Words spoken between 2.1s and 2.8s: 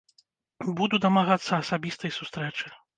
сустрэчы.